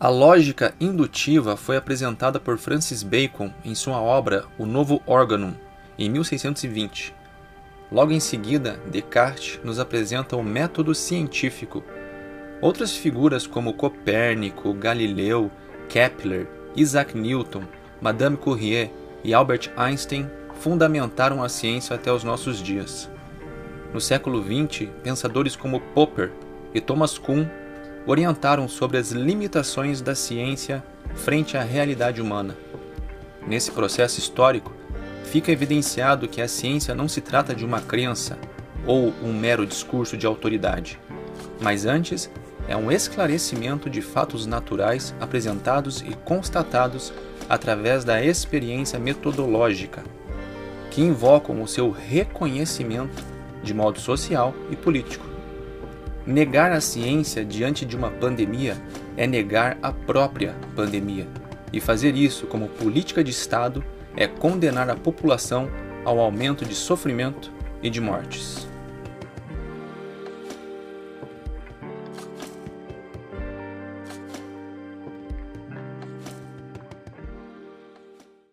[0.00, 5.54] A lógica indutiva foi apresentada por Francis Bacon em sua obra O Novo Organum,
[5.98, 7.12] em 1620.
[7.90, 11.82] Logo em seguida, Descartes nos apresenta o método científico.
[12.60, 15.50] Outras figuras como Copérnico, Galileu,
[15.88, 17.64] Kepler, Isaac Newton,
[18.00, 18.92] Madame Curie
[19.24, 20.30] e Albert Einstein
[20.60, 23.10] fundamentaram a ciência até os nossos dias.
[23.92, 26.30] No século XX, pensadores como Popper
[26.72, 27.48] e Thomas Kuhn
[28.06, 30.82] orientaram sobre as limitações da ciência
[31.14, 32.56] frente à realidade humana.
[33.46, 34.72] Nesse processo histórico,
[35.24, 38.38] fica evidenciado que a ciência não se trata de uma crença
[38.86, 40.98] ou um mero discurso de autoridade,
[41.60, 42.30] mas antes
[42.66, 47.12] é um esclarecimento de fatos naturais apresentados e constatados
[47.48, 50.04] através da experiência metodológica,
[50.90, 53.24] que invocam o seu reconhecimento
[53.62, 55.37] de modo social e político.
[56.28, 58.76] Negar a ciência diante de uma pandemia
[59.16, 61.26] é negar a própria pandemia,
[61.72, 63.82] e fazer isso como política de Estado
[64.14, 65.70] é condenar a população
[66.04, 67.50] ao aumento de sofrimento
[67.82, 68.67] e de mortes.